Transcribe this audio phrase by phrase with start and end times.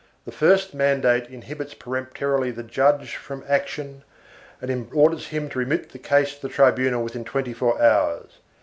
[0.25, 4.03] The first mandate inhibits peremptorily the judge from action
[4.59, 8.39] and orders him to remit the case to the tribunal within twenty four hours.